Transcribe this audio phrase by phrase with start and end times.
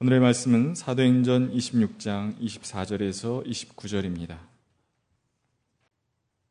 [0.00, 4.38] 오늘의 말씀은 사도행전 26장 24절에서 29절입니다.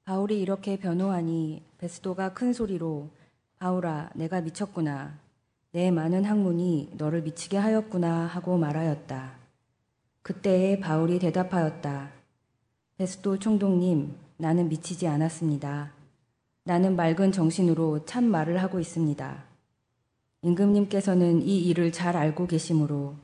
[0.03, 3.07] 바울이 이렇게 변호하니 베스도가 큰 소리로
[3.57, 5.17] 바울아 내가 미쳤구나
[5.71, 9.37] 내 많은 학문이 너를 미치게 하였구나 하고 말하였다.
[10.23, 12.11] 그때에 바울이 대답하였다.
[12.97, 15.93] 베스도 총독님 나는 미치지 않았습니다.
[16.65, 19.45] 나는 맑은 정신으로 참 말을 하고 있습니다.
[20.41, 23.15] 임금님께서는 이 일을 잘 알고 계시므로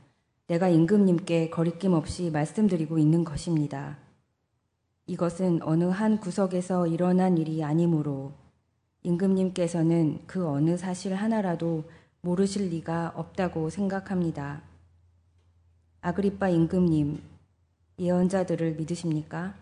[0.47, 3.97] 내가 임금님께 거리낌 없이 말씀드리고 있는 것입니다.
[5.05, 8.33] 이것은 어느 한 구석에서 일어난 일이 아니므로
[9.03, 11.85] 임금님께서는 그 어느 사실 하나라도
[12.21, 14.61] 모르실 리가 없다고 생각합니다.
[16.01, 17.21] 아그리빠 임금님,
[17.99, 19.55] 예언자들을 믿으십니까?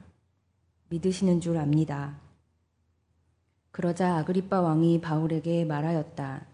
[0.90, 2.18] 믿으시는 줄 압니다.
[3.72, 6.46] 그러자 아그리빠 왕이 바울에게 말하였다.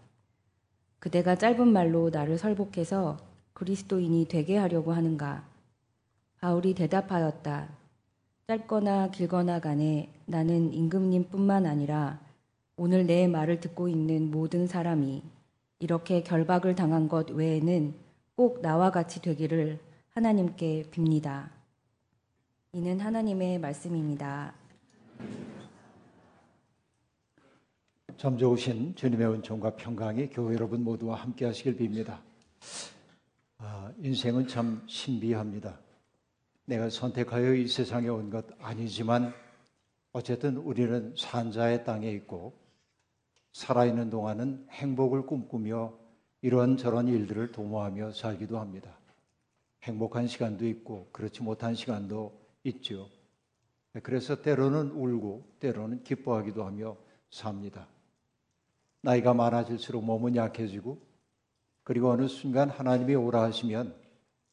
[0.98, 3.27] 그대가 짧은 말로 나를 설복해서
[3.58, 5.44] 그리스도인이 되게 하려고 하는가?
[6.40, 7.68] 바울이 대답하였다.
[8.46, 12.20] 짧거나 길거나 간에 나는 임금님뿐만 아니라
[12.76, 15.22] 오늘 내 말을 듣고 있는 모든 사람이
[15.80, 17.94] 이렇게 결박을 당한 것 외에는
[18.36, 21.48] 꼭 나와 같이 되기를 하나님께 빕니다.
[22.72, 24.54] 이는 하나님의 말씀입니다.
[28.16, 32.18] 참 좋으신 주님의 은총과 평강이 교회 여러분 모두와 함께 하시길 빕니다.
[33.58, 35.78] 아, 인생은 참 신비합니다.
[36.64, 39.34] 내가 선택하여 이 세상에 온 것 아니지만
[40.12, 42.54] 어쨌든 우리는 산자의 땅에 있고
[43.52, 45.92] 살아있는 동안은 행복을 꿈꾸며
[46.42, 48.96] 이런저런 일들을 도모하며 살기도 합니다.
[49.82, 53.08] 행복한 시간도 있고 그렇지 못한 시간도 있죠.
[54.02, 56.96] 그래서 때로는 울고 때로는 기뻐하기도 하며
[57.30, 57.88] 삽니다.
[59.00, 61.00] 나이가 많아질수록 몸은 약해지고
[61.88, 63.94] 그리고 어느 순간 하나님이 오라 하시면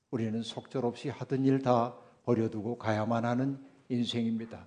[0.09, 4.65] 우리는 속절없이 하던 일 다 버려두고 가야만 하는 인생입니다.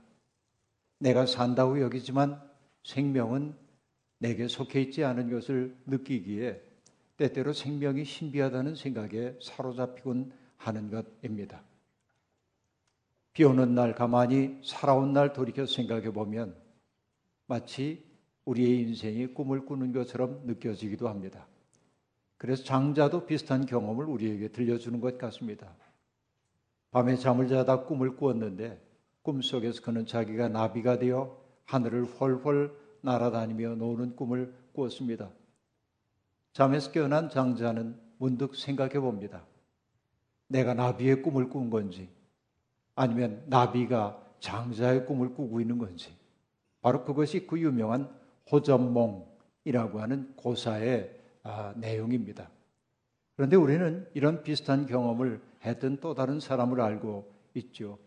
[0.99, 2.39] 내가 산다고 여기지만
[2.85, 3.55] 생명은
[4.19, 6.61] 내게 속해 있지 않은 것을 느끼기에
[7.17, 11.63] 때때로 생명이 신비하다는 생각에 사로잡히곤 하는 것입니다.
[13.33, 16.55] 비 오는 날 가만히 살아온 날 돌이켜 생각해 보면
[17.47, 18.05] 마치
[18.45, 21.47] 우리의 인생이 꿈을 꾸는 것처럼 느껴지기도 합니다.
[22.39, 25.75] 그래서 장자도 비슷한 경험을 우리에게 들려주는 것 같습니다.
[26.93, 28.81] 밤에 잠을 자다 꿈을 꾸었는데
[29.23, 32.73] 꿈속에서 그는 자기가 나비가 되어 하늘을 훨훨
[33.03, 35.31] 날아다니며 노는 꿈을 꾸었습니다.
[36.53, 39.45] 잠에서 깨어난 장자는 문득 생각해 봅니다.
[40.47, 42.09] 내가 나비의 꿈을 꾼 건지
[42.95, 46.11] 아니면 나비가 장자의 꿈을 꾸고 있는 건지
[46.81, 48.09] 바로 그것이 그 유명한
[48.51, 51.18] 호전몽이라고 하는 고사의
[51.49, 52.51] 아, 내용입니다.
[53.35, 57.99] 그런데 우리는 이런 비슷한 경험을 했던 또 다른 사람을 알고 있죠.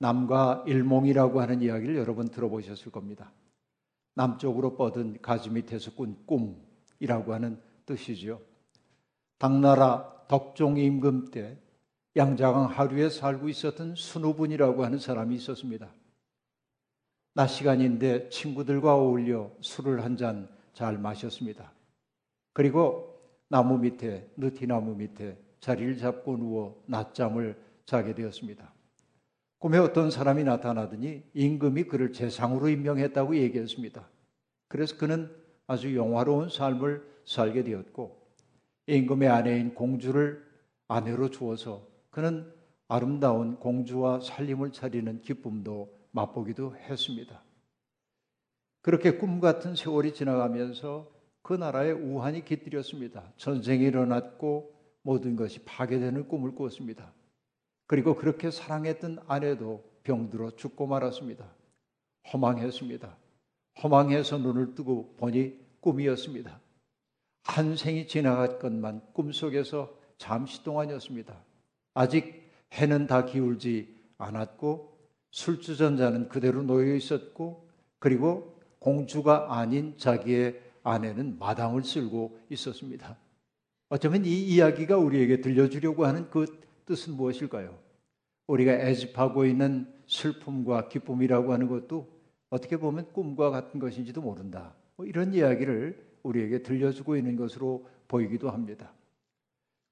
[0.00, 3.32] 남과 일몽이라고 하는 이야기를 여러 번 들어보셨을 겁니다.
[4.16, 8.38] 남쪽으로 뻗은 가지 밑에서 꾼 꿈이라고 하는 뜻이지요.
[9.38, 11.56] 당나라 덕종 임금 때
[12.16, 15.88] 양자강 하류에 살고 있었던 순우분이라고 하는 사람이 있었습니다.
[17.32, 21.72] 낮 시간인데 친구들과 어울려 술을 한 잔 잘 마셨습니다.
[22.54, 28.72] 그리고 나무 밑에, 느티나무 밑에 자리를 잡고 누워 낮잠을 자게 되었습니다.
[29.58, 34.08] 꿈에 어떤 사람이 나타나더니 임금이 그를 재상으로 임명했다고 얘기했습니다.
[34.68, 35.30] 그래서 그는
[35.66, 38.24] 아주 영화로운 삶을 살게 되었고
[38.86, 40.44] 임금의 아내인 공주를
[40.86, 42.52] 아내로 주어서 그는
[42.88, 47.42] 아름다운 공주와 살림을 차리는 기쁨도 맛보기도 했습니다.
[48.82, 51.13] 그렇게 꿈 같은 세월이 지나가면서
[51.44, 53.22] 그 나라의 우환이 깃들였습니다.
[53.36, 57.12] 전쟁이 일어났고 모든 것이 파괴되는 꿈을 꾸었습니다.
[57.86, 61.46] 그리고 그렇게 사랑했던 아내도 병들어 죽고 말았습니다.
[62.32, 63.14] 허망했습니다.
[63.82, 66.60] 허망해서 눈을 뜨고 보니 꿈이었습니다.
[67.42, 71.44] 한 생이 지나갔건만 꿈속에서 잠시 동안이었습니다.
[71.92, 72.42] 아직
[72.72, 74.96] 해는 다 기울지 않았고
[75.30, 77.68] 술주전자는 그대로 놓여 있었고
[77.98, 83.16] 그리고 공주가 아닌 자기의 아내는 마당을 쓸고 있었습니다.
[83.88, 86.46] 어쩌면 이 이야기가 우리에게 들려주려고 하는 그
[86.86, 87.76] 뜻은 무엇일까요?
[88.46, 92.08] 우리가 애집하고 있는 슬픔과 기쁨이라고 하는 것도
[92.50, 94.74] 어떻게 보면 꿈과 같은 것인지도 모른다.
[94.96, 98.92] 뭐 이런 이야기를 우리에게 들려주고 있는 것으로 보이기도 합니다.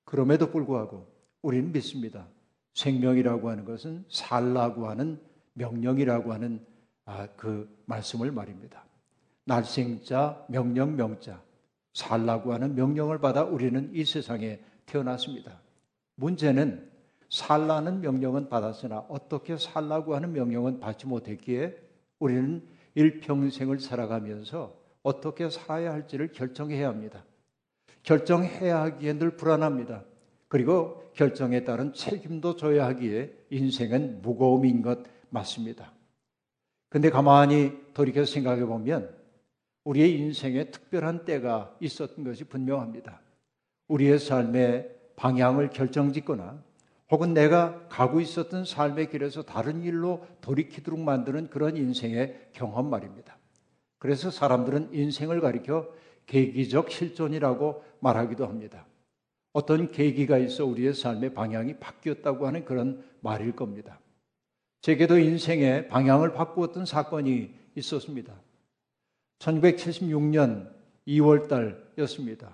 [0.04, 1.06] 그럼에도 불구하고
[1.40, 2.28] 우리는 믿습니다.
[2.74, 5.20] 생명이라고 하는 것은 살라고 하는
[5.54, 6.64] 명령이라고 하는
[7.04, 8.84] 아, 그 말씀을 말입니다.
[9.44, 11.42] 날생자, 명령, 명자,
[11.94, 15.60] 살라고 하는 명령을 받아 우리는 이 세상에 태어났습니다.
[16.16, 16.90] 문제는
[17.28, 21.76] 살라는 명령은 받았으나 어떻게 살라고 하는 명령은 받지 못했기에
[22.18, 22.62] 우리는
[22.94, 27.24] 일평생을 살아가면서 어떻게 살아야 할지를 결정해야 합니다.
[28.02, 30.04] 결정해야 하기에 늘 불안합니다.
[30.48, 35.00] 그리고 결정에 따른 책임도 져야 하기에 인생은 무거움인 것
[35.30, 35.92] 맞습니다.
[36.90, 39.21] 근데 가만히 돌이켜 생각해 보면
[39.84, 43.20] 우리의 인생에 특별한 때가 있었던 것이 분명합니다.
[43.88, 46.62] 우리의 삶의 방향을 결정짓거나
[47.10, 53.36] 혹은 내가 가고 있었던 삶의 길에서 다른 일로 돌이키도록 만드는 그런 인생의 경험 말입니다.
[53.98, 55.92] 그래서 사람들은 인생을 가리켜
[56.26, 58.86] 계기적 실존이라고 말하기도 합니다.
[59.52, 64.00] 어떤 계기가 있어 우리의 삶의 방향이 바뀌었다고 하는 그런 말일 겁니다.
[64.80, 68.34] 제게도 인생의 방향을 바꾸었던 사건이 있었습니다.
[69.42, 70.70] 1976년
[71.08, 72.52] 2월 달이었습니다.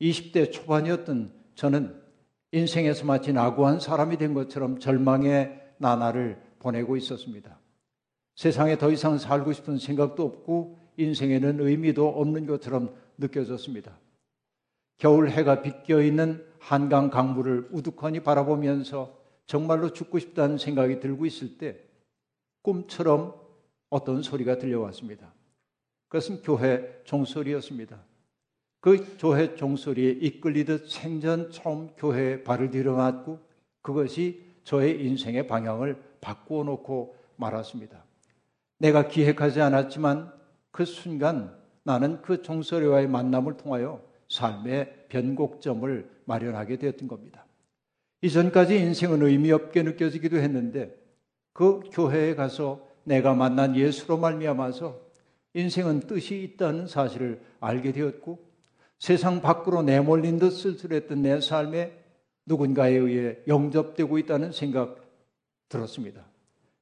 [0.00, 2.00] 20대 초반이었던 저는
[2.52, 7.58] 인생에서 마치 낙오한 사람이 된 것처럼 절망의 나날을 보내고 있었습니다.
[8.34, 13.96] 세상에 더 이상 살고 싶은 생각도 없고 인생에는 의미도 없는 것처럼 느껴졌습니다.
[14.98, 19.16] 겨울 해가 비껴 있는 한강 강물을 우두커니 바라보면서
[19.46, 21.80] 정말로 죽고 싶다는 생각이 들고 있을 때
[22.62, 23.34] 꿈처럼
[23.88, 25.32] 어떤 소리가 들려왔습니다.
[26.10, 28.00] 그것은 교회 종소리였습니다.
[28.80, 33.38] 그 교회 종소리에 이끌리듯 생전 처음 교회에 발을 들여맞고
[33.80, 38.04] 그것이 저의 인생의 방향을 바꾸어 놓고 말았습니다.
[38.78, 40.32] 내가 기획하지 않았지만
[40.72, 47.46] 그 순간 나는 그 종소리와의 만남을 통하여 삶의 변곡점을 마련하게 되었던 겁니다.
[48.22, 50.92] 이전까지 인생은 의미 없게 느껴지기도 했는데
[51.52, 55.09] 그 교회에 가서 내가 만난 예수로 말미암아서
[55.54, 58.38] 인생은 뜻이 있다는 사실을 알게 되었고
[58.98, 61.98] 세상 밖으로 내몰린 듯 쓸쓸했던 내 삶에
[62.46, 64.96] 누군가에 의해 영접되고 있다는 생각
[65.68, 66.24] 들었습니다.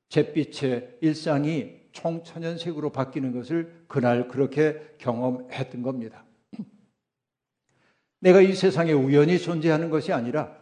[0.09, 6.25] 잿빛의 일상이 총천연색으로 바뀌는 것을 그날 그렇게 경험했던 겁니다.
[8.21, 10.57] 내가 이 세상에 우연히 존재하는 것이 아니라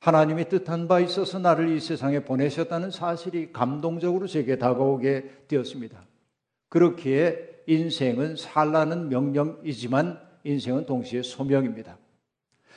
[0.00, 6.04] 하나님의 뜻한 바 있어서 나를 이 세상에 보내셨다는 사실이 감동적으로 제게 다가오게 되었습니다.
[6.74, 11.96] 그렇기에 인생은 살라는 명령이지만 인생은 동시에 소명입니다.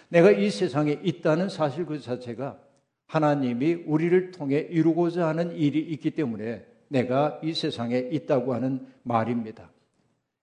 [0.10, 2.60] 내가 이 세상에 있다는 사실 그 자체가
[3.08, 9.72] 하나님이 우리를 통해 이루고자 하는 일이 있기 때문에 내가 이 세상에 있다고 하는 말입니다.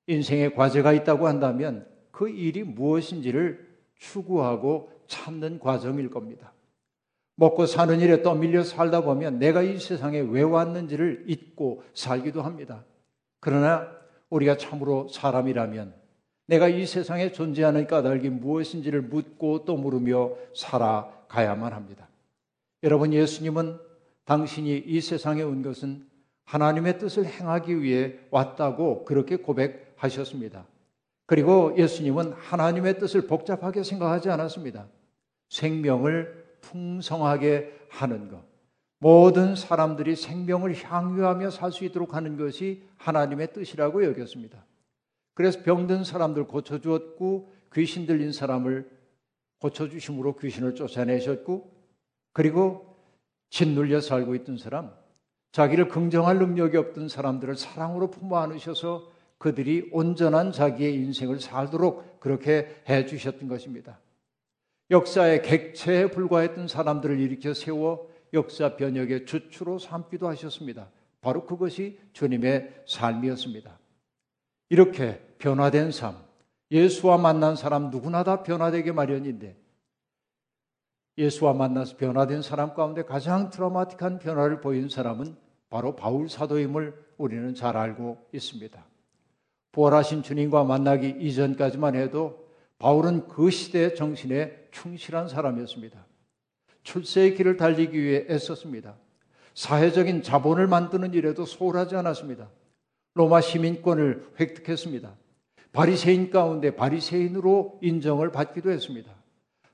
[0.08, 3.68] 인생에 과제가 있다고 한다면 그 일이 무엇인지를
[3.98, 6.52] 추구하고 찾는 과정일 겁니다.
[7.36, 12.84] 먹고 사는 일에 떠밀려 살다 보면 내가 이 세상에 왜 왔는지를 잊고 살기도 합니다.
[13.44, 13.86] 그러나
[14.30, 15.92] 우리가 참으로 사람이라면
[16.46, 22.08] 내가 이 세상에 존재하는 까닭이 무엇인지를 묻고 또 물으며 살아가야만 합니다.
[22.82, 23.78] 여러분, 예수님은
[24.24, 26.06] 당신이 이 세상에 온 것은
[26.46, 30.64] 하나님의 뜻을 행하기 위해 왔다고 그렇게 고백하셨습니다.
[31.26, 34.86] 그리고 예수님은 하나님의 뜻을 복잡하게 생각하지 않았습니다.
[35.50, 38.53] 생명을 풍성하게 하는 것.
[38.98, 44.64] 모든 사람들이 생명을 향유하며 살 수 있도록 하는 것이 하나님의 뜻이라고 여겼습니다.
[45.34, 48.88] 그래서 병든 사람들 고쳐주었고 귀신 들린 사람을
[49.58, 51.70] 고쳐주심으로 귀신을 쫓아내셨고
[52.32, 52.96] 그리고
[53.50, 54.92] 짓눌려 살고 있던 사람,
[55.52, 63.06] 자기를 긍정할 능력이 없던 사람들을 사랑으로 품어 안으셔서 그들이 온전한 자기의 인생을 살도록 그렇게 해
[63.06, 64.00] 주셨던 것입니다.
[64.90, 70.90] 역사의 객체에 불과했던 사람들을 일으켜 세워 역사 변혁의 주추로 삼기도 하셨습니다.
[71.20, 73.78] 바로 그것이 주님의 삶이었습니다.
[74.68, 76.16] 이렇게 변화된 삶,
[76.70, 79.56] 예수와 만난 사람 누구나 다 변화되게 마련인데
[81.16, 85.36] 예수와 만나서 변화된 사람 가운데 가장 트라우마틱한 변화를 보인 사람은
[85.70, 88.84] 바로 바울 사도임을 우리는 잘 알고 있습니다.
[89.72, 92.48] 부활하신 주님과 만나기 이전까지만 해도
[92.78, 96.04] 바울은 그 시대의 정신에 충실한 사람이었습니다.
[96.84, 98.94] 출세의 길을 달리기 위해 애썼습니다.
[99.54, 102.48] 사회적인 자본을 만드는 일에도 소홀하지 않았습니다.
[103.14, 105.14] 로마 시민권을 획득했습니다.
[105.72, 109.12] 바리새인 가운데 바리새인으로 인정을 받기도 했습니다.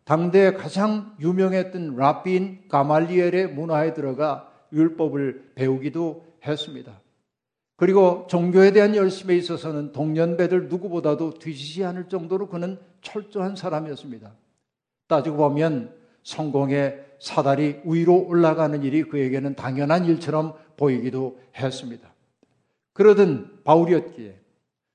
[0.05, 7.00] 당대 가장 유명했던 라빈 가말리엘의 문화에 들어가 율법을 배우기도 했습니다.
[7.76, 14.33] 그리고 종교에 대한 열심에 있어서는 동년배들 누구보다도 뒤지지 않을 정도로 그는 철저한 사람이었습니다.
[15.07, 16.00] 따지고 보면
[16.31, 22.15] 성공의 사다리 위로 올라가는 일이 그에게는 당연한 일처럼 보이기도 했습니다.
[22.93, 24.39] 그러던 바울이었기에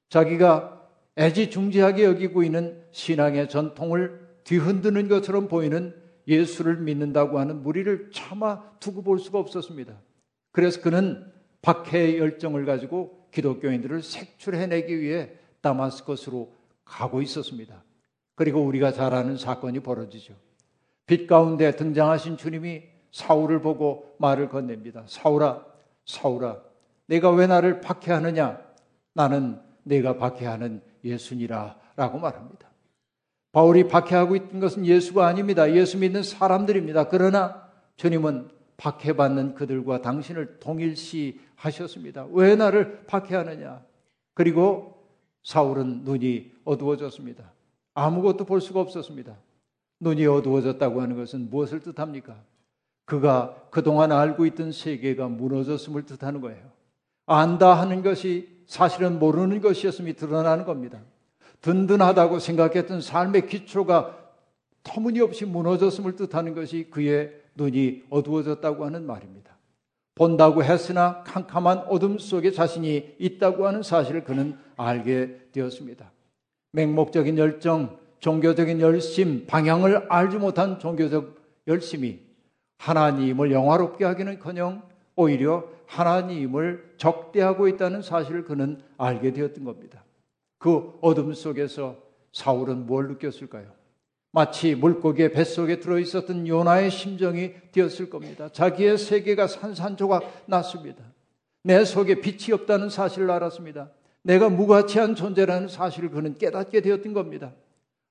[0.10, 5.94] 자기가 애지중지하게 여기고 있는 신앙의 전통을 뒤흔드는 것처럼 보이는
[6.26, 9.94] 예수를 믿는다고 하는 무리를 차마 두고 볼 수가 없었습니다.
[10.52, 16.54] 그래서 그는 박해의 열정을 가지고 기독교인들을 색출해내기 위해 다마스커스로
[16.86, 17.84] 가고 있었습니다.
[18.36, 20.45] 그리고 우리가 잘 아는 사건이 벌어지죠.
[21.06, 25.04] 빛 가운데 등장하신 주님이 사울을 보고 말을 건넵니다.
[25.08, 25.66] 사울아,
[26.06, 26.62] 사울아,
[27.08, 28.60] 내가 왜 나를 박해하느냐?
[29.14, 32.70] 나는 내가 박해하는 예수니라 라고 말합니다.
[33.52, 35.72] 바울이 박해하고 있던 것은 예수가 아닙니다.
[35.74, 37.08] 예수 믿는 사람들입니다.
[37.08, 42.26] 그러나 주님은 박해받는 그들과 당신을 동일시 하셨습니다.
[42.32, 43.82] 왜 나를 박해하느냐?
[44.34, 45.08] 그리고
[45.44, 47.54] 사울은 눈이 어두워졌습니다.
[47.94, 49.38] 아무것도 볼 수가 없었습니다.
[50.00, 52.36] 눈이 어두워졌다고 하는 것은 무엇을 뜻합니까?
[53.06, 56.72] 그가 그동안 알고 있던 세계가 무너졌음을 뜻하는 거예요.
[57.26, 61.00] 안다 하는 것이 사실은 모르는 것이었음이 드러나는 겁니다.
[61.62, 64.18] 든든하다고 생각했던 삶의 기초가
[64.84, 69.56] 터무니없이 무너졌음을 뜻하는 것이 그의 눈이 어두워졌다고 하는 말입니다.
[70.14, 76.12] 본다고 했으나 캄캄한 어둠 속에 자신이 있다고 하는 사실을 그는 알게 되었습니다.
[76.72, 81.36] 맹목적인 열정, 종교적인 열심, 방향을 알지 못한 종교적
[81.68, 82.22] 열심이
[82.80, 84.82] 하나님을 영화롭게 하기는 커녕
[85.16, 90.04] 오히려 하나님을 적대하고 있다는 사실을 그는 알게 되었던 겁니다.
[90.58, 91.98] 그 어둠 속에서
[92.34, 93.68] 사울은 뭘 느꼈을까요?
[94.32, 98.50] 마치 물고기의 뱃속에 들어있었던 요나의 심정이 되었을 겁니다.
[98.52, 101.04] 자기의 세계가 산산조각 났습니다.
[101.62, 103.92] 내 속에 빛이 없다는 사실을 알았습니다.
[104.24, 107.54] 내가 무가치한 존재라는 사실을 그는 깨닫게 되었던 겁니다.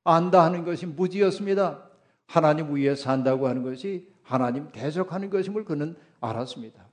[0.05, 1.83] 안다 하는 것이 무지였습니다.
[2.27, 6.85] 하나님 위에 산다고 하는 것이 하나님 대적하는 것임을 그는 알았습니다.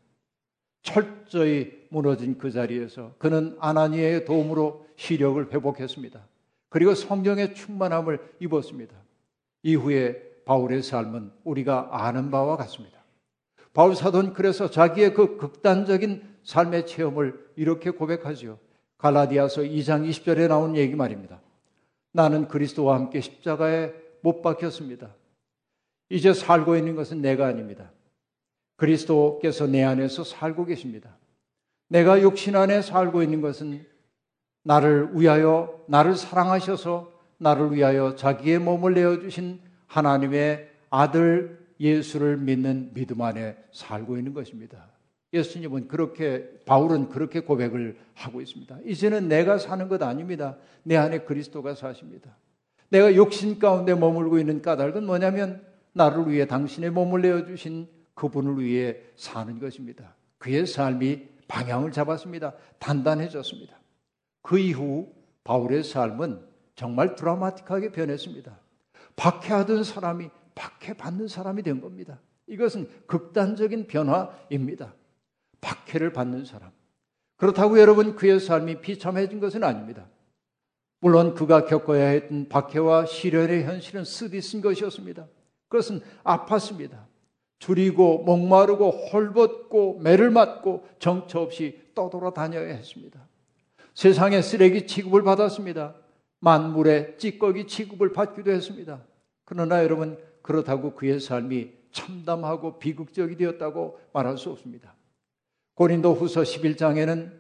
[0.82, 6.20] 철저히 무너진 그 자리에서 그는 아나니의 도움으로 시력을 회복했습니다.
[6.70, 8.96] 그리고 성령의 충만함을 입었습니다.
[9.64, 13.00] 이후에 바울의 삶은 우리가 아는 바와 같습니다.
[13.74, 18.58] 바울 사도는 그래서 자기의 그 극단적인 삶의 체험을 이렇게 고백하지요.
[18.98, 21.40] 갈라디아서 2장 20절에 나온 얘기 말입니다.
[22.12, 25.16] 나는 그리스도와 함께 십자가에 못 박혔습니다.
[26.10, 27.92] 이제 살고 있는 것은 내가 아닙니다.
[28.76, 31.18] 그리스도께서 내 안에서 살고 계십니다.
[31.88, 33.86] 내가 육신 안에 살고 있는 것은
[34.64, 43.22] 나를 위하여 나를 사랑하셔서 나를 위하여 자기의 몸을 내어 주신 하나님의 아들 예수를 믿는 믿음
[43.22, 44.90] 안에 살고 있는 것입니다.
[45.34, 48.80] 예수님은 그렇게 바울은 그렇게 고백을 하고 있습니다.
[48.86, 50.58] 이제는 내가 사는 것 아닙니다.
[50.84, 52.36] 내 안에 그리스도가 사십니다.
[52.90, 58.98] 내가 욕심 가운데 머물고 있는 까닭은 뭐냐면 나를 위해 당신의 몸을 내어 주신 그분을 위해
[59.16, 60.16] 사는 것입니다.
[60.38, 62.54] 그의 삶이 방향을 잡았습니다.
[62.80, 63.80] 단단해졌습니다.
[64.42, 66.42] 그 이후 바울의 삶은
[66.76, 68.58] 정말 드라마틱하게 변했습니다.
[69.16, 72.20] 박해하던 사람이 박해받는 사람이 된 겁니다.
[72.48, 74.94] 이것은 극단적인 변화입니다.
[75.62, 76.72] 박해를 받는 사람.
[77.38, 80.08] 그렇다고 여러분 그의 삶이 비참해진 것은 아닙니다.
[81.00, 85.28] 물론 그가 겪어야 했던 박해와 시련의 현실은 쓰디 쓴 것이었습니다.
[85.68, 87.06] 그것은 아팠습니다.
[87.58, 93.28] 줄이고 목마르고 헐벗고 매를 맞고 정처 없이 떠돌아다녀야 했습니다.
[93.94, 95.96] 세상에 쓰레기 취급을 받았습니다.
[96.40, 99.02] 만물의 찌꺼기 취급을 받기도 했습니다.
[99.46, 104.96] 그러나 여러분 그렇다고 그의 삶이 참담하고 비극적이 되었다고 말할 수 없습니다.
[105.82, 107.32] 고린도 후서 11장에는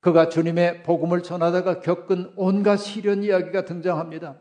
[0.00, 4.36] 그가 주님의 복음을 전하다가 겪은 온갖 시련 이야기가 등장합니다.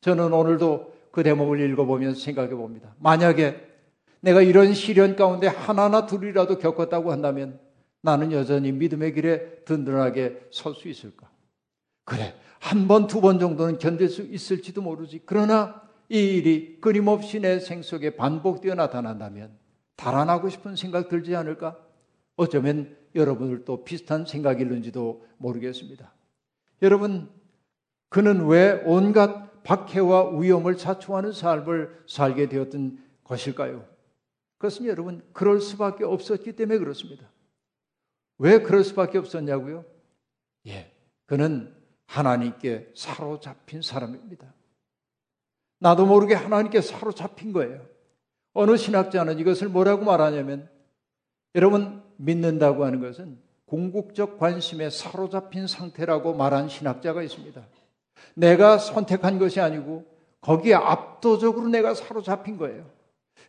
[0.00, 2.94] 저는 오늘도 그 대목을 읽어보면서 생각해 봅니다.
[3.00, 3.60] 만약에
[4.20, 7.58] 내가 이런 시련 가운데 하나나 둘이라도 겪었다고 한다면
[8.00, 11.28] 나는 여전히 믿음의 길에 든든하게 설 수 있을까?
[12.04, 15.22] 그래, 한 번, 두 번 정도는 견딜 수 있을지도 모르지.
[15.26, 19.50] 그러나 이 일이 끊임없이 내 생 속에 반복되어 나타난다면
[19.96, 21.76] 달아나고 싶은 생각 들지 않을까?
[22.36, 26.12] 어쩌면 여러분들도 비슷한 생각일는지도 모르겠습니다.
[26.82, 27.30] 여러분,
[28.08, 33.88] 그는 왜 온갖 박해와 위험을 자초하는 삶을 살게 되었던 것일까요?
[34.58, 37.28] 그것은 여러분, 그럴 수밖에 없었기 때문에 그렇습니다.
[38.38, 39.84] 왜 그럴 수밖에 없었냐고요?
[40.66, 40.92] 예,
[41.26, 41.74] 그는
[42.06, 44.52] 하나님께 사로잡힌 사람입니다.
[45.78, 47.86] 나도 모르게 하나님께 사로잡힌 거예요.
[48.52, 50.70] 어느 신학자는 이것을 뭐라고 말하냐면,
[51.54, 57.60] 여러분, 믿는다고 하는 것은 궁극적 관심에 사로잡힌 상태라고 말한 신학자가 있습니다.
[58.34, 60.04] 내가 선택한 것이 아니고
[60.40, 62.84] 거기에 압도적으로 내가 사로잡힌 거예요.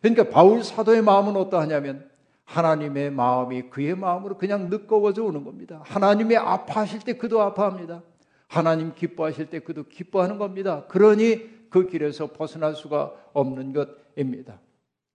[0.00, 2.08] 그러니까 바울 사도의 마음은 어떠하냐면
[2.44, 5.82] 하나님의 마음이 그의 마음으로 그냥 느껴져 오는 겁니다.
[5.84, 8.02] 하나님이 아파하실 때 그도 아파합니다.
[8.46, 10.84] 하나님 기뻐하실 때 그도 기뻐하는 겁니다.
[10.86, 14.60] 그러니 그 길에서 벗어날 수가 없는 것입니다.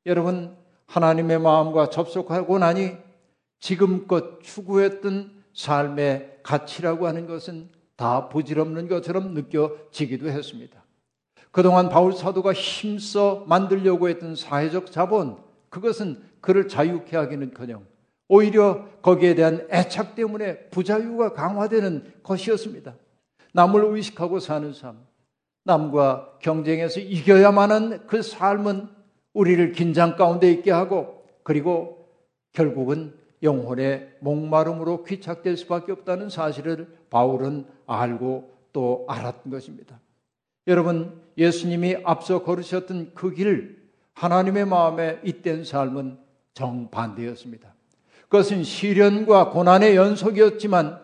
[0.06, 0.56] 여러분,
[0.88, 2.98] 하나님의 마음과 접속하고 나니
[3.62, 10.84] 지금껏 추구했던 삶의 가치라고 하는 것은 다 부질없는 것처럼 느껴지기도 했습니다.
[11.52, 15.38] 그동안 바울 사도가 힘써 만들려고 했던 사회적 자본,
[15.70, 17.86] 그것은 그를 자유케 하기는커녕
[18.28, 22.96] 오히려 거기에 대한 애착 때문에 부자유가 강화되는 것이었습니다.
[23.54, 25.06] 남을 의식하고 사는 삶,
[25.66, 28.88] 남과 경쟁해서 이겨야만 하는 그 삶은
[29.34, 32.08] 우리를 긴장 가운데 있게 하고 그리고
[32.54, 40.00] 결국은 영혼의 목마름으로 귀착될 수밖에 없다는 사실을 바울은 알고 또 알았던 것입니다.
[40.68, 43.82] 여러분, 예수님이 앞서 걸으셨던 그 길,
[44.14, 46.20] 하나님의 마음에 잇된 삶은
[46.54, 47.74] 정반대였습니다.
[48.24, 51.02] 그것은 시련과 고난의 연속이었지만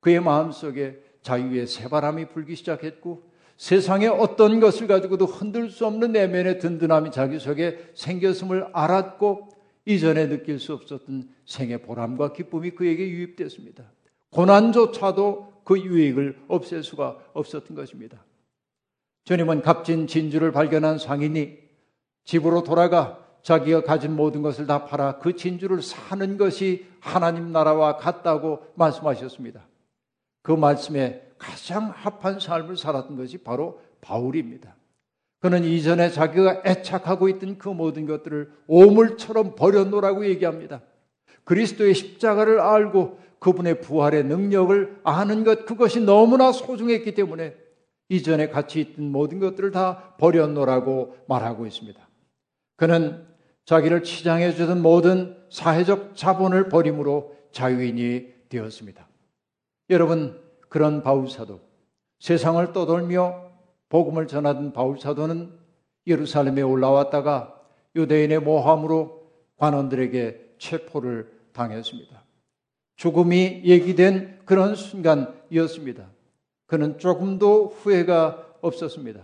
[0.00, 3.22] 그의 마음속에 자유의 새바람이 불기 시작했고
[3.56, 9.48] 세상의 어떤 것을 가지고도 흔들 수 없는 내면의 든든함이 자기 속에 생겼음을 알았고
[9.86, 13.84] 이전에 느낄 수 없었던 생의 보람과 기쁨이 그에게 유입됐습니다.
[14.30, 18.22] 고난조차도 그 유익을 없앨 수가 없었던 것입니다.
[19.24, 21.58] 주님은 값진 진주를 발견한 상인이
[22.24, 28.66] 집으로 돌아가 자기가 가진 모든 것을 다 팔아 그 진주를 사는 것이 하나님 나라와 같다고
[28.74, 29.66] 말씀하셨습니다.
[30.42, 34.74] 그 말씀에 가장 합한 삶을 살았던 것이 바로 바울입니다.
[35.46, 40.82] 그는 이전에 자기가 애착하고 있던 그 모든 것들을 오물처럼 버려놓으라고 얘기합니다.
[41.44, 47.54] 그리스도의 십자가를 알고 그분의 부활의 능력을 아는 것, 그것이 너무나 소중했기 때문에
[48.08, 52.08] 이전에 같이 있던 모든 것들을 다 버려놓으라고 말하고 있습니다.
[52.74, 53.24] 그는
[53.66, 59.06] 자기를 치장해 주던 모든 사회적 자본을 버림으로 자유인이 되었습니다.
[59.90, 61.60] 여러분, 그런 바울사도,
[62.18, 63.45] 세상을 떠돌며
[63.88, 65.52] 복음을 전하던 바울 사도는
[66.06, 67.60] 예루살렘에 올라왔다가
[67.94, 72.24] 유대인의 모함으로 관원들에게 체포를 당했습니다.
[72.96, 76.06] 죽음이 얘기된 그런 순간이었습니다.
[76.66, 79.22] 그는 조금도 후회가 없었습니다.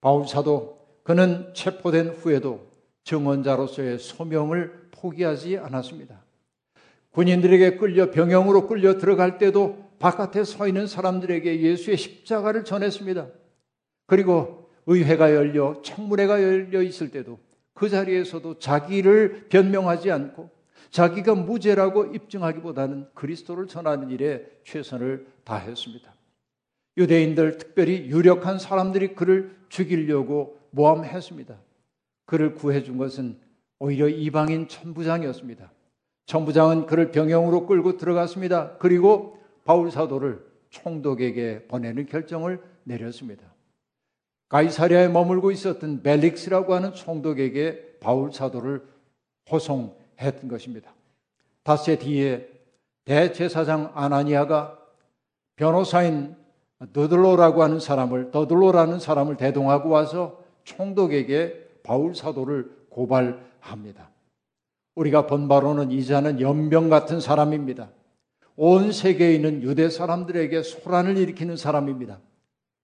[0.00, 2.66] 바울 사도 그는 체포된 후에도
[3.04, 6.22] 증언자로서의 소명을 포기하지 않았습니다.
[7.10, 13.28] 군인들에게 끌려 병영으로 끌려 들어갈 때도 바깥에 서 있는 사람들에게 예수의 십자가를 전했습니다.
[14.06, 17.38] 그리고 의회가 열려 청문회가 열려 있을 때도
[17.72, 20.50] 그 자리에서도 자기를 변명하지 않고
[20.90, 26.14] 자기가 무죄라고 입증하기보다는 그리스도를 전하는 일에 최선을 다했습니다.
[26.96, 31.56] 유대인들 특별히 유력한 사람들이 그를 죽이려고 모함했습니다.
[32.26, 33.38] 그를 구해준 것은
[33.80, 35.72] 오히려 이방인 천부장이었습니다.
[36.26, 38.76] 천부장은 그를 병영으로 끌고 들어갔습니다.
[38.78, 43.53] 그리고 바울 사도를 총독에게 보내는 결정을 내렸습니다.
[44.54, 48.86] 가이사리아에 머물고 있었던 벨릭스라고 하는 총독에게 바울 사도를
[49.50, 50.94] 호송했던 것입니다.
[51.64, 52.48] 닷새 뒤에
[53.04, 54.78] 대제사장 아나니아가
[55.56, 56.36] 변호사인
[56.92, 64.08] 더들로라고 하는 사람을 더들로라는 사람을 대동하고 와서 총독에게 바울 사도를 고발합니다.
[64.94, 67.90] 우리가 본 바로는 이자는 연병 같은 사람입니다.
[68.54, 72.20] 온 세계에 있는 유대 사람들에게 소란을 일으키는 사람입니다.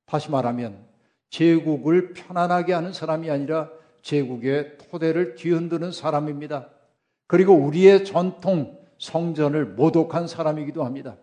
[0.06, 0.89] 다시 말하면
[1.30, 3.70] 제국을 편안하게 하는 사람이 아니라
[4.02, 6.68] 제국의 토대를 뒤흔드는 사람입니다.
[7.26, 11.16] 그리고 우리의 전통 성전을 모독한 사람이기도 합니다.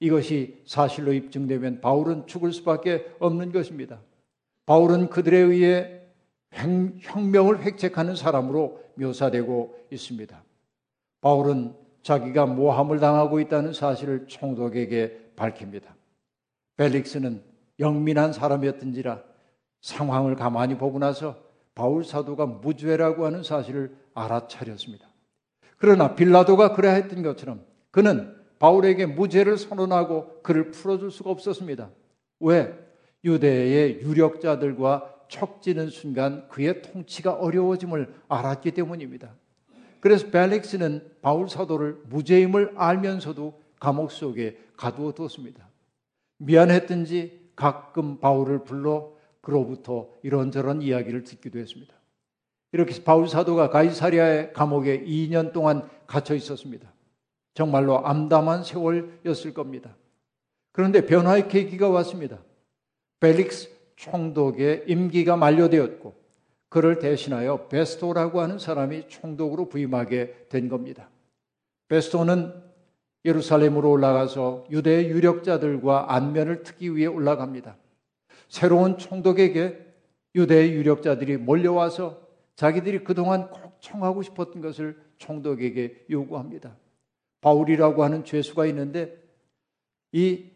[0.00, 4.00] 이것이 사실로 입증되면 바울은 죽을 수밖에 없는 것입니다.
[4.66, 6.00] 바울은 그들에 의해
[6.52, 10.42] 혁명을 획책하는 사람으로 묘사되고 있습니다.
[11.20, 15.94] 바울은 자기가 모함을 당하고 있다는 사실을 총독에게 밝힙니다.
[16.76, 19.22] 벨릭스는 영민한 사람이었던지라
[19.80, 21.42] 상황을 가만히 보고 나서
[21.74, 25.06] 바울 사도가 무죄라고 하는 사실을 알아차렸습니다.
[25.76, 31.90] 그러나 빌라도가 그래야 했던 것처럼 그는 바울에게 무죄를 선언하고 그를 풀어줄 수가 없었습니다.
[32.40, 32.78] 왜?
[33.24, 39.34] 유대의 유력자들과 척지는 순간 그의 통치가 어려워짐을 알았기 때문입니다.
[40.00, 45.68] 그래서 벨릭스는 바울 사도를 무죄임을 알면서도 감옥 속에 가두어 뒀습니다.
[46.38, 51.94] 미안했든지 가끔 바울을 불러 그로부터 이런저런 이야기를 듣기도 했습니다.
[52.72, 56.90] 이렇게 바울 사도가 가이사리아의 감옥에 2년 동안 갇혀 있었습니다.
[57.54, 59.94] 정말로 암담한 세월이었을 겁니다.
[60.72, 62.38] 그런데 변화의 계기가 왔습니다.
[63.20, 66.14] 벨릭스 총독의 임기가 만료되었고
[66.70, 71.10] 그를 대신하여 베스토라고 하는 사람이 총독으로 부임하게 된 겁니다.
[71.88, 72.54] 베스토는
[73.24, 77.76] 예루살렘으로 올라가서 유대 유력자들과 안면을 트기 위해 올라갑니다.
[78.48, 79.86] 새로운 총독에게
[80.34, 82.20] 유대 유력자들이 몰려와서
[82.56, 86.76] 자기들이 그동안 꼭 청하고 싶었던 것을 총독에게 요구합니다.
[87.40, 89.20] 바울이라고 하는 죄수가 있는데
[90.12, 90.50] 이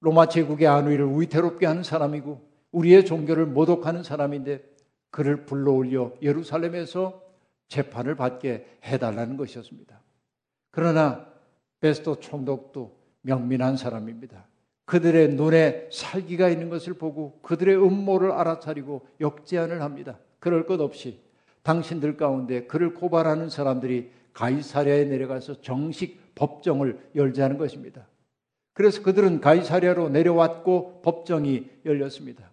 [0.00, 4.62] 로마 제국의 안위를 위태롭게 하는 사람이고 우리의 종교를 모독하는 사람인데
[5.10, 7.22] 그를 불러올려 예루살렘에서
[7.68, 10.00] 재판을 받게 해달라는 것이었습니다.
[10.70, 11.26] 그러나
[11.86, 14.44] 베스토 총독도 명민한 사람입니다.
[14.86, 20.18] 그들의 눈에 살기가 있는 것을 보고 그들의 음모를 알아차리고 역제안을 합니다.
[20.40, 21.20] 그럴 것 없이
[21.62, 28.06] 당신들 가운데 그를 고발하는 사람들이 가이사랴에 내려가서 정식 법정을 열자는 것입니다.
[28.72, 32.50] 그래서 그들은 가이사랴로 내려왔고 법정이 열렸습니다.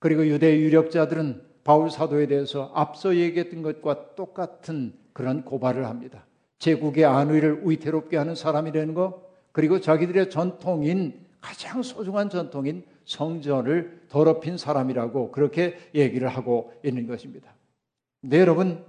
[0.00, 6.26] 그리고 유대 유력자들은 바울 사도에 대해서 앞서 얘기했던 것과 똑같은 그런 고발을 합니다.
[6.64, 9.20] 제국의 안위를 위태롭게 하는 사람이라는 것,
[9.52, 17.54] 그리고 자기들의 전통인 가장 소중한 전통인 성전을 더럽힌 사람이라고 그렇게 얘기를 하고 있는 것입니다.
[18.22, 18.82] 네, 여러분,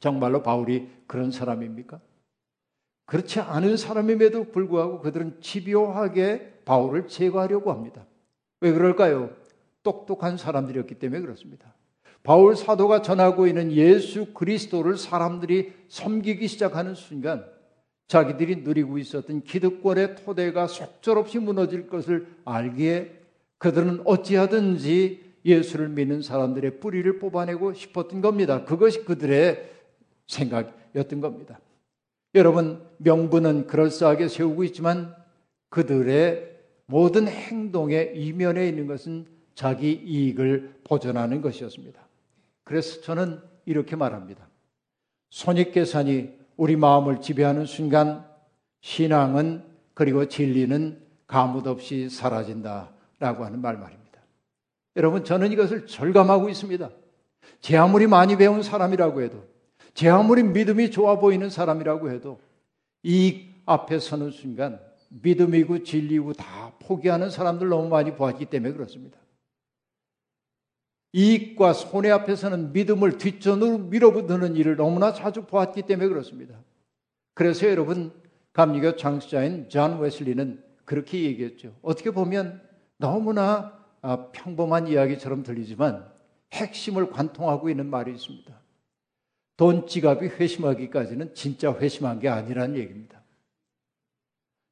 [0.00, 2.00] 정말로 바울이 그런 사람입니까?
[3.04, 8.06] 그렇지 않은 사람임에도 불구하고 그들은 집요하게 바울을 제거하려고 합니다.
[8.62, 9.36] 왜 그럴까요?
[9.82, 11.74] 똑똑한 사람들이었기 때문에 그렇습니다.
[12.22, 17.44] 바울 사도가 전하고 있는 예수 그리스도를 사람들이 섬기기 시작하는 순간
[18.08, 23.12] 자기들이 누리고 있었던 기득권의 토대가 속절없이 무너질 것을 알기에
[23.58, 28.64] 그들은 어찌하든지 예수를 믿는 사람들의 뿌리를 뽑아내고 싶었던 겁니다.
[28.64, 29.70] 그것이 그들의
[30.26, 31.60] 생각이었던 겁니다.
[32.34, 35.14] 여러분, 명분은 그럴싸하게 세우고 있지만
[35.70, 42.07] 그들의 모든 행동의 이면에 있는 것은 자기 이익을 보존하는 것이었습니다.
[42.68, 44.46] 그래서 저는 이렇게 말합니다.
[45.30, 48.26] 손익계산이 우리 마음을 지배하는 순간
[48.82, 54.20] 신앙은 그리고 진리는 가뭇 없이 사라진다라고 하는 말 말입니다.
[54.96, 56.90] 여러분 저는 이것을 절감하고 있습니다.
[57.62, 59.42] 제 아무리 많이 배운 사람이라고 해도
[59.94, 62.38] 제 아무리 믿음이 좋아 보이는 사람이라고 해도
[63.02, 64.78] 이 앞에 서는 순간
[65.08, 69.16] 믿음이고 진리고 다 포기하는 사람들 너무 많이 보았기 때문에 그렇습니다.
[71.12, 76.58] 이익과 손해 앞에서는 믿음을 뒷전으로 밀어붙이는 일을 너무나 자주 보았기 때문에 그렇습니다.
[77.34, 78.12] 그래서 여러분
[78.52, 81.74] 감리교 창시자인 존 웨슬리는 그렇게 얘기했죠.
[81.82, 82.60] 어떻게 보면
[82.96, 86.06] 너무나 아, 평범한 이야기처럼 들리지만
[86.52, 88.58] 핵심을 관통하고 있는 말이 있습니다.
[89.56, 93.18] 돈 지갑이 회심하기까지는 진짜 회심한 게 아니라는 얘기입니다.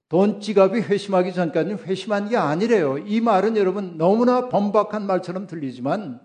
[0.09, 2.99] 돈 지갑이 회심하기 전까지는 회심한 게 아니래요.
[2.99, 6.21] 이 말은 여러분 너무나 범박한 말처럼 들리지만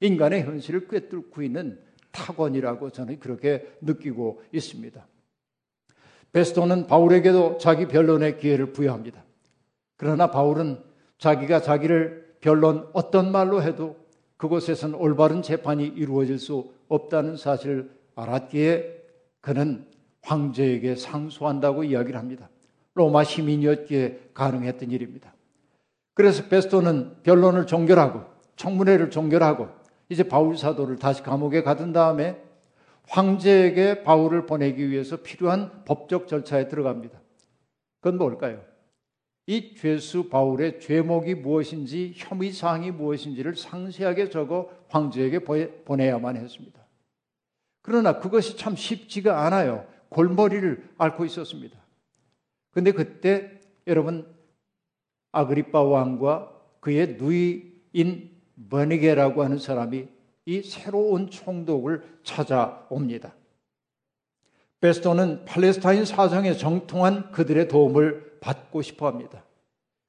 [0.00, 1.78] 인간의 현실을 꿰뚫고 있는
[2.10, 5.06] 타건이라고 저는 그렇게 느끼고 있습니다.
[6.32, 9.24] 베스토는 바울에게도 자기 변론의 기회를 부여합니다.
[9.96, 10.82] 그러나 바울은
[11.18, 13.96] 자기가 자기를 변론 어떤 말로 해도
[14.36, 19.02] 그곳에선 올바른 재판이 이루어질 수 없다는 사실을 알았기에
[19.40, 19.86] 그는
[20.22, 22.48] 황제에게 상소한다고 이야기를 합니다.
[22.94, 25.34] 로마 시민이었기에 가능했던 일입니다.
[26.14, 28.22] 그래서 베스토는 변론을 종결하고
[28.56, 29.68] 청문회를 종결하고
[30.08, 32.42] 이제 바울 사도를 다시 감옥에 가둔 다음에
[33.08, 37.20] 황제에게 바울을 보내기 위해서 필요한 법적 절차에 들어갑니다.
[38.00, 38.62] 그건 뭘까요?
[39.46, 45.40] 이 죄수 바울의 죄목이 무엇인지 혐의 사항이 무엇인지를 상세하게 적어 황제에게
[45.84, 46.82] 보내야만 했습니다.
[47.82, 49.86] 그러나 그것이 참 쉽지가 않아요.
[50.08, 51.78] 골머리를 앓고 있었습니다.
[52.70, 54.26] 근데 그때 여러분
[55.32, 58.33] 아그리파 왕과 그의 누이인
[58.70, 60.08] 버니게라고 하는 사람이
[60.46, 63.34] 이 새로운 총독을 찾아옵니다.
[64.80, 69.42] 베스토는 팔레스타인 사정에 정통한 그들의 도움을 받고 싶어 합니다.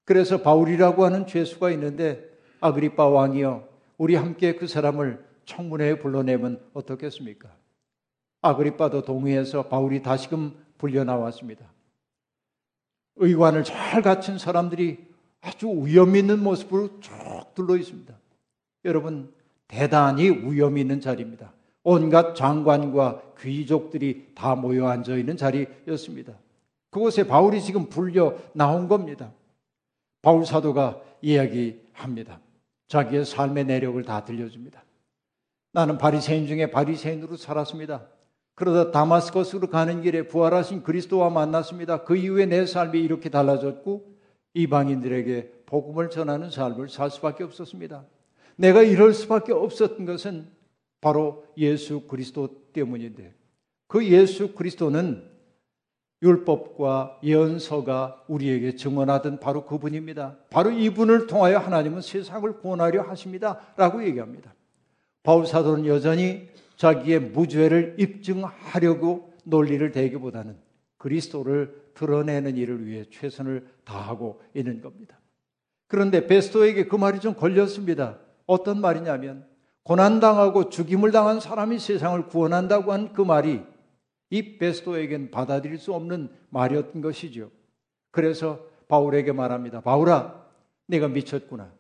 [0.04, 2.30] 그래서 바울이라고 하는 죄수가 있는데
[2.60, 7.56] 아그리파 왕이여 우리 함께 그 사람을 청문회에 불러내면 어떻겠습니까?
[8.42, 11.72] 아그리파도 동의해서 바울이 다시금 불려 나왔습니다.
[13.16, 15.08] 의관을 잘 갖춘 사람들이
[15.42, 17.14] 아주 위험 있는 모습으로 쭉
[17.54, 18.14] 둘러 있습니다.
[18.86, 19.34] 여러분,
[19.68, 21.52] 대단히 위험 있는 자리입니다.
[21.84, 26.34] 온갖 장관과 귀족들이 다 모여 앉아 있는 자리였습니다.
[26.90, 29.32] 그곳에 바울이 지금 불려 나온 겁니다.
[30.22, 32.40] 바울 사도가 이야기합니다.
[32.88, 34.84] 자기의 삶의 내력을 다 들려줍니다.
[35.74, 38.08] 나는 바리새인 중에 바리새인으로 살았습니다.
[38.56, 42.04] 그러다 다마스커스로 가는 길에 부활하신 그리스도와 만났습니다.
[42.04, 44.16] 그 이후에 내 삶이 이렇게 달라졌고
[44.54, 48.06] 이방인들에게 복음을 전하는 삶을 살 수밖에 없었습니다.
[48.56, 50.48] 내가 이럴 수밖에 없었던 것은
[51.02, 53.34] 바로 예수 그리스도 때문인데
[53.88, 55.36] 그 예수 그리스도는
[56.22, 60.38] 율법과 예언서가 우리에게 증언하던 바로 그분입니다.
[60.50, 63.60] 바로 이분을 통하여 하나님은 세상을 구원하려 하십니다.
[63.78, 64.54] 라고 얘기합니다.
[65.22, 70.58] 바울 사도는 여전히 자기의 무죄를 입증하려고 논리를 대기보다는
[70.98, 75.20] 그리스도를 드러내는 일을 위해 최선을 다하고 있는 겁니다.
[75.88, 78.18] 그런데 베스토에게 그 말이 좀 걸렸습니다.
[78.46, 79.48] 어떤 말이냐면
[79.84, 83.62] 고난당하고 죽임을 당한 사람이 세상을 구원한다고 한 그 말이
[84.30, 87.52] 이 베스토에겐 받아들일 수 없는 말이었던 것이죠.
[88.12, 89.82] 그래서 바울에게 말합니다.
[89.82, 90.46] 바울아,
[90.88, 91.72] 네가 미쳤구나.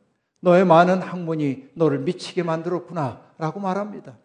[0.41, 3.21] 너의 많은 학문이 너를 미치게 만들었구나.
[3.37, 4.17] 라고 말합니다.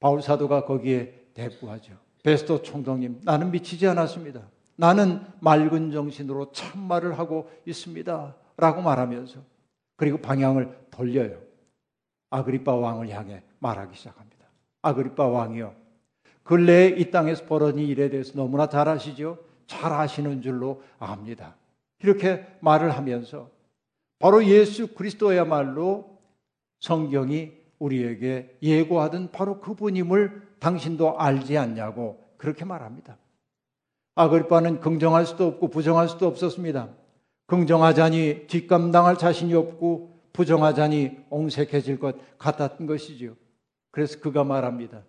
[0.00, 1.94] 바울 사도가 거기에 대꾸하죠.
[2.22, 4.42] 베스토 총독님, 나는 미치지 않았습니다.
[4.74, 8.34] 나는 맑은 정신으로 참말을 하고 있습니다.
[8.56, 9.40] 라고 말하면서
[9.96, 11.38] 그리고 방향을 돌려요.
[12.30, 14.46] 아그리파 왕을 향해 말하기 시작합니다.
[14.82, 15.74] 아그리파 왕이요.
[16.42, 19.38] 근래에 이 땅에서 벌어진 일에 대해서 너무나 잘 아시죠?
[19.66, 21.56] 잘 아시는 줄로 압니다.
[22.00, 23.50] 이렇게 말을 하면서
[24.18, 26.18] 바로 예수 그리스도야말로
[26.80, 33.18] 성경이 우리에게 예고하던 바로 그분임을 당신도 알지 않냐고 그렇게 말합니다.
[34.14, 36.88] 아그리파는 긍정할 수도 없고 부정할 수도 없었습니다.
[37.46, 43.34] 긍정하자니 뒷감당할 자신이 없고 부정하자니 옹색해질 것 같았던 것이지요.
[43.90, 45.02] 그래서 그가 말합니다.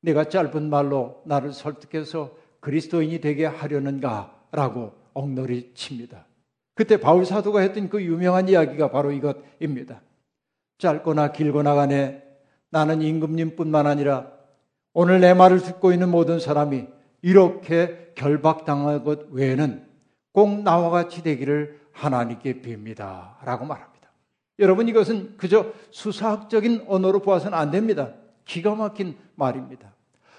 [0.00, 4.46] 내가 짧은 말로 나를 설득해서 그리스도인이 되게 하려는가?
[4.52, 6.26] 라고 엉너리 칩니다.
[6.74, 10.00] 그때 바울 사도가 했던 그 유명한 이야기가 바로 이것입니다.
[10.78, 12.22] 짧거나 길거나 간에
[12.70, 14.32] 나는 임금님뿐만 아니라
[14.94, 16.86] 오늘 내 말을 듣고 있는 모든 사람이
[17.22, 19.86] 이렇게 결박당할 것 외에는
[20.32, 23.44] 꼭 나와 같이 되기를 하나님께 빕니다.
[23.44, 24.10] 라고 말합니다.
[24.58, 28.14] 여러분 이것은 그저 수사학적인 언어로 보아서는 안 됩니다.
[28.44, 29.92] 기가 막힌 말입니다.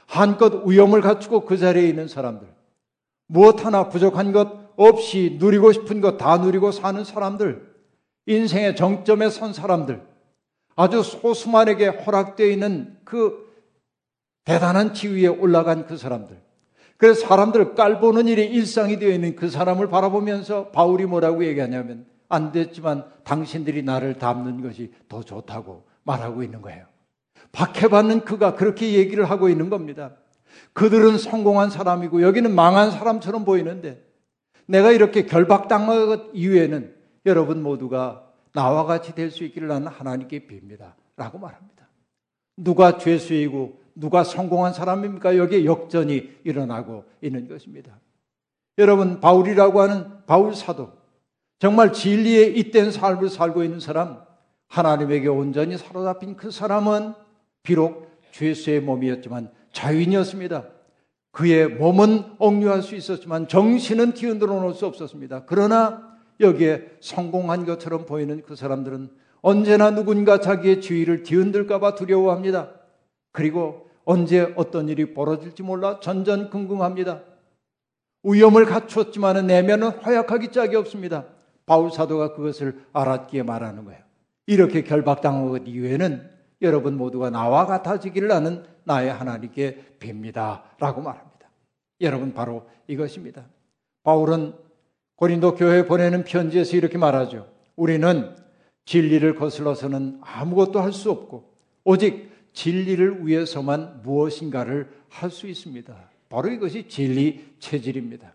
[0.05, 2.47] 한껏 위험을 갖추고 그 자리에 있는 사람들,
[3.27, 7.73] 무엇 하나 부족한 것 없이 누리고 싶은 것 다 누리고 사는 사람들,
[8.25, 10.01] 인생의 정점에 선 사람들,
[10.75, 13.51] 아주 소수만에게 허락되어 있는 그
[14.43, 16.42] 대단한 지위에 올라간 그 사람들.
[17.03, 23.03] 그래서 사람들을 깔보는 일이 일상이 되어 있는 그 사람을 바라보면서 바울이 뭐라고 얘기하냐면 안 됐지만
[23.25, 26.85] 당신들이 나를 닮는 것이 더 좋다고 말하고 있는 거예요.
[27.51, 30.13] 박해받는 그가 그렇게 얘기를 하고 있는 겁니다.
[30.71, 34.01] 그들은 성공한 사람이고 여기는 망한 사람처럼 보이는데
[34.65, 40.93] 내가 이렇게 결박당한 것 이후에는 여러분 모두가 나와 같이 될 수 있기를 나는 하나님께 빕니다.
[41.17, 41.85] 라고 말합니다.
[42.55, 45.37] 누가 죄수이고 누가 성공한 사람입니까?
[45.37, 47.99] 여기에 역전이 일어나고 있는 것입니다.
[48.77, 50.91] 여러분, 바울이라고 하는 바울 사도,
[51.59, 54.21] 정말 진리에 잇된 삶을 살고 있는 사람,
[54.67, 57.13] 하나님에게 온전히 사로잡힌 그 사람은
[57.61, 60.65] 비록 죄수의 몸이었지만 자유인이었습니다.
[61.31, 65.43] 그의 몸은 억류할 수 있었지만 정신은 뒤흔들어 놓을 수 없었습니다.
[65.45, 69.09] 그러나 여기에 성공한 것처럼 보이는 그 사람들은
[69.41, 72.71] 언제나 누군가 자기의 지위를 뒤흔들까봐 두려워합니다.
[73.31, 77.21] 그리고 언제 어떤 일이 벌어질지 몰라 전전긍긍합니다.
[78.23, 81.25] 위험을 갖추었지만 내면은 허약하기 짝이 없습니다.
[81.65, 84.01] 바울 사도가 그것을 알았기에 말하는 거예요.
[84.47, 86.29] 이렇게 결박당한 것 이후에는
[86.61, 90.61] 여러분 모두가 나와 같아지기를 나는 나의 하나님께 빕니다.
[90.79, 91.49] 라고 말합니다.
[92.01, 93.45] 여러분 바로 이것입니다.
[94.03, 94.53] 바울은
[95.15, 97.47] 고린도 교회에 보내는 편지에서 이렇게 말하죠.
[97.75, 98.35] 우리는
[98.85, 101.49] 진리를 거슬러서는 아무것도 할 수 없고
[101.85, 105.95] 오직 진리를 위해서만 무엇인가를 할 수 있습니다.
[106.29, 108.33] 바로 이것이 진리 체질입니다.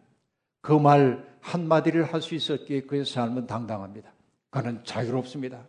[0.60, 4.12] 그 말 한마디를 할 수 있었기에 그의 삶은 당당합니다.
[4.50, 5.66] 그는 자유롭습니다.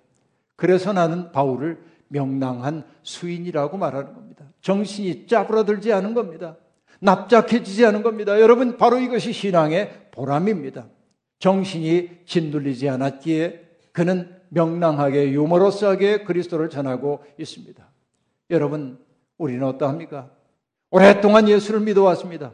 [0.55, 4.45] 그래서 나는 바울을 명랑한 수인이라고 말하는 겁니다.
[4.61, 6.57] 정신이 짜부러들지 않은 겁니다.
[6.99, 8.39] 납작해지지 않은 겁니다.
[8.41, 10.87] 여러분, 바로 이것이 신앙의 보람입니다.
[11.39, 17.88] 정신이 짓눌리지 않았기에 그는 명랑하게 유머러스하게 그리스도를 전하고 있습니다.
[18.49, 18.99] 여러분,
[19.37, 20.29] 우리는 어떠합니까?
[20.91, 22.51] 오랫동안 예수를 믿어왔습니다.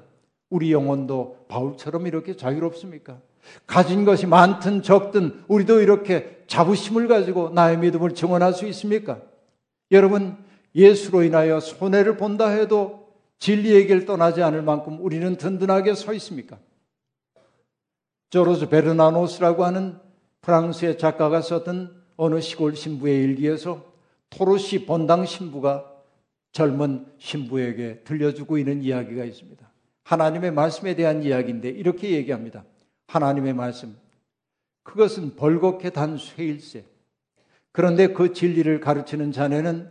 [0.49, 3.19] 우리 영혼도 바울처럼 이렇게 자유롭습니까?
[3.65, 9.21] 가진 것이 많든 적든 우리도 이렇게 자부심을 가지고 나의 믿음을 증언할 수 있습니까?
[9.91, 10.37] 여러분,
[10.75, 13.07] 예수로 인하여 손해를 본다 해도
[13.39, 16.57] 진리의 길 떠나지 않을 만큼 우리는 든든하게 서 있습니까?
[18.29, 19.97] 조르즈 베르나노스라고 하는
[20.41, 23.94] 프랑스의 작가가 썼던 어느 시골 신부의 일기에서
[24.35, 25.91] 토르시 본당 신부가
[26.51, 29.71] 젊은 신부에게 들려주고 있는 이야기가 있습니다.
[30.03, 32.65] 하나님의 말씀에 대한 이야기인데 이렇게 얘기합니다.
[33.07, 33.97] 하나님의 말씀.
[34.83, 36.85] 그것은 벌겋게 단 쇠일세.
[37.71, 39.89] 그런데 그 진리를 가르치는 자네는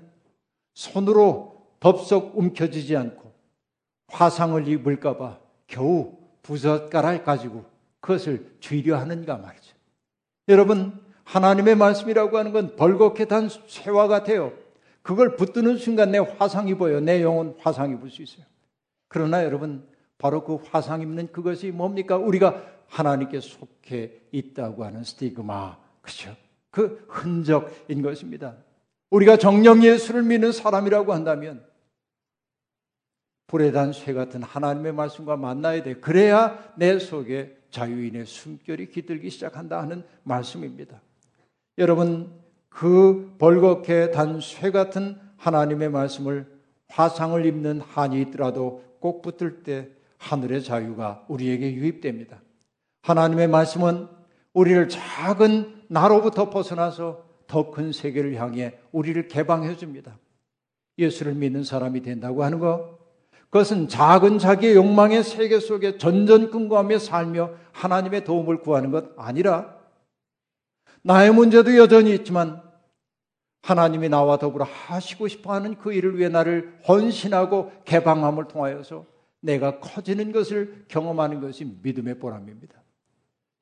[0.75, 3.33] 손으로 덥석 움켜쥐지 않고
[4.09, 7.65] 화상을 입을까봐 겨우 부젓가락 가지고
[8.01, 9.75] 그것을 쥐려 하는가 말이죠.
[10.49, 14.53] 여러분, 하나님의 말씀이라고 하는 건 벌겋게 단 쇠와 같아요.
[15.03, 17.01] 그걸 붙드는 순간 내 화상 입어요.
[17.01, 18.45] 내 영혼 화상 입을 수 있어요.
[19.09, 19.87] 그러나 여러분,
[20.19, 22.17] 바로 그 화상 입는 그것이 뭡니까?
[22.17, 25.77] 우리가 하나님께 속해 있다고 하는 스티그마.
[26.01, 26.35] 그죠?
[26.71, 28.57] 그 흔적인 것입니다.
[29.11, 31.65] 우리가 정령 예수를 믿는 사람이라고 한다면
[33.47, 35.95] 불에 단 쇠 같은 하나님의 말씀과 만나야 돼.
[35.95, 41.01] 그래야 내 속에 자유인의 숨결이 깃들기 시작한다 하는 말씀입니다.
[41.79, 42.31] 여러분,
[42.69, 46.47] 그 벌겋게 단 쇠 같은 하나님의 말씀을
[46.89, 52.41] 화상을 입는 한이 있더라도 꼭 붙들 때 하늘의 자유가 우리에게 유입됩니다.
[53.03, 54.09] 하나님의 말씀은
[54.55, 60.19] 우리를 작은 나로부터 벗어나서 더 큰 세계를 향해 우리를 개방해 줍니다.
[60.99, 62.99] 예수를 믿는 사람이 된다고 하는 것,
[63.51, 69.74] 그것은 작은 자기의 욕망의 세계 속에 전전긍긍하며 살며 하나님의 도움을 구하는 것 아니라
[71.05, 72.63] 나의 문제도 여전히 있지만
[73.63, 79.05] 하나님이 나와 더불어 하시고 싶어 하는 그 일을 위해 나를 헌신하고 개방함을 통하여서
[79.41, 82.83] 내가 커지는 것을 경험하는 것이 믿음의 보람입니다.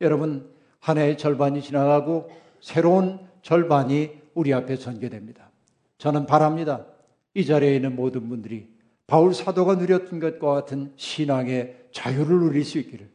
[0.00, 5.50] 여러분, 한 해의 절반이 지나가고 새로운 절반이 우리 앞에 전개됩니다.
[5.98, 6.87] 저는 바랍니다.
[7.35, 8.68] 이 자리에 있는 모든 분들이
[9.09, 13.11] 바울 사도가 누렸던 것과 같은 신앙의 자유를 누릴 수 있기를.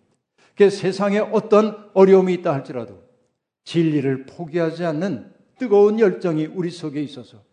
[0.55, 3.06] 그 세상에 어떤 어려움이 있다 할지라도
[3.67, 7.43] 진리를 포기하지 않는 뜨거운 열정이 우리 속에 있어서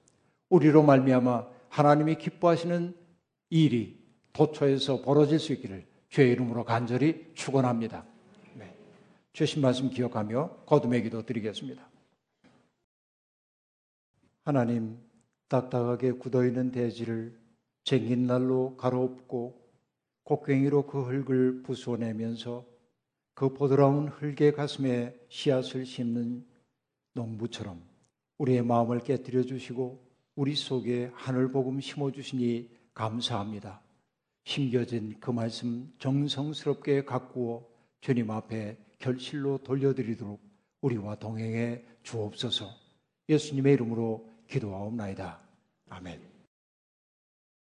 [0.48, 2.94] 우리로 말미암아 하나님이 기뻐하시는
[3.50, 4.00] 일이
[4.32, 8.06] 도처에서 벌어질 수 있기를 주의 이름으로 간절히 축원합니다.
[8.54, 8.76] 네.
[9.32, 11.90] 주신 말씀 기억하며 거듭의 기도 드리겠습니다.
[14.44, 14.96] 하나님
[15.48, 17.36] 딱딱하게 굳어있는 대지를
[17.82, 19.60] 쟁긴 날로 가로엎고
[20.22, 22.73] 곡괭이로 그 흙을 부숴내면서
[23.34, 26.46] 그 보드라운 흙의 가슴에 씨앗을 심는
[27.14, 27.82] 농부처럼
[28.38, 30.04] 우리의 마음을 깨뜨려 주시고
[30.36, 33.80] 우리 속에 하늘 복음 심어 주시니 감사합니다.
[34.44, 37.66] 심겨진 그 말씀 정성스럽게 가꾸어
[38.00, 40.40] 주님 앞에 결실로 돌려드리도록
[40.80, 42.68] 우리와 동행해 주옵소서.
[43.28, 45.40] 예수님의 이름으로 기도하옵나이다.
[45.88, 46.33] 아멘.